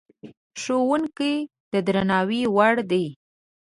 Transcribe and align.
ښوونکی 0.61 1.33
د 1.71 1.73
درناوي 1.87 2.41
وړ 2.55 2.75
دی. 2.91 3.05